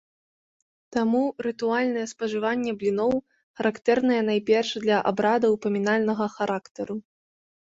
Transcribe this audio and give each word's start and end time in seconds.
Таму 0.95 1.19
рытуальнае 1.47 2.05
спажыванне 2.13 2.71
бліноў 2.79 3.13
характэрнае 3.61 4.19
найперш 4.31 4.69
для 4.87 4.97
абрадаў 5.11 5.53
памінальнага 5.67 6.25
характару. 6.39 6.95